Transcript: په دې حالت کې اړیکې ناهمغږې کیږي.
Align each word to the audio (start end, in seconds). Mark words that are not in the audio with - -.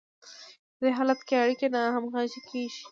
په 0.75 0.79
دې 0.85 0.91
حالت 0.97 1.19
کې 1.27 1.35
اړیکې 1.43 1.67
ناهمغږې 1.75 2.39
کیږي. 2.49 2.79